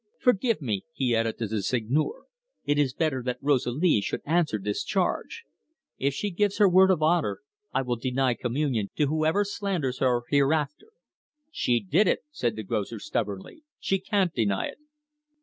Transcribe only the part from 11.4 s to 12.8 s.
"She did it," said the